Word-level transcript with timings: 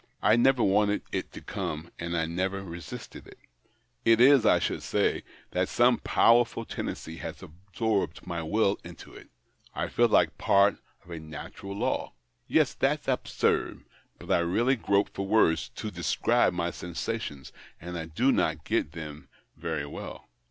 "I 0.23 0.35
never 0.35 0.63
wanted 0.63 1.03
it 1.11 1.31
to 1.33 1.41
come, 1.41 1.91
and 1.99 2.17
I 2.17 2.25
never 2.25 2.63
resist 2.63 3.15
it. 3.15 3.37
It 4.03 4.19
is, 4.19 4.47
I 4.47 4.57
should 4.57 4.81
say, 4.81 5.23
that 5.51 5.69
some 5.69 5.99
powerful 5.99 6.65
tendency 6.65 7.17
has 7.17 7.43
absorbed 7.43 8.25
my 8.25 8.41
will 8.41 8.79
into 8.83 9.13
it. 9.13 9.29
I 9.75 9.89
feel 9.89 10.07
like 10.07 10.39
part 10.39 10.77
of 11.05 11.11
a 11.11 11.19
natural 11.19 11.75
law. 11.77 12.13
Yes, 12.47 12.73
that's 12.73 13.07
absurd, 13.07 13.83
but 14.17 14.31
I 14.31 14.39
really 14.39 14.75
grope 14.75 15.09
for 15.13 15.27
words 15.27 15.69
to 15.75 15.91
describe 15.91 16.51
my 16.53 16.71
sensations, 16.71 17.53
and 17.79 17.95
I 17.95 18.05
do 18.07 18.31
not 18.31 18.63
get 18.63 18.93
them 18.93 19.29
very 19.55 19.85
well." 19.85 20.27